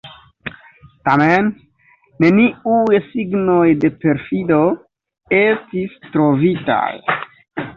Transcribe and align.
Tamen, 1.09 1.51
neniuj 2.25 2.99
signoj 3.09 3.67
de 3.85 3.91
perfido 4.07 4.59
estis 5.43 5.95
trovitaj. 6.17 6.85